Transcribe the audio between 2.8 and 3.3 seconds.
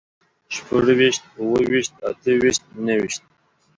نهه ويشت